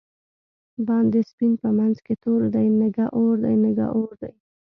[0.87, 4.33] باندی سپین په منځ کی تور دۍ، نگه اور دی نگه اور دی